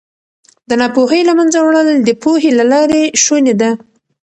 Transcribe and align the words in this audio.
د 0.69 0.71
ناپوهۍ 0.81 1.21
له 1.29 1.33
منځه 1.39 1.59
وړل 1.61 1.87
د 2.01 2.09
پوهې 2.23 2.51
له 2.59 2.65
لارې 2.71 3.01
شوني 3.23 3.53
دي. 3.61 3.71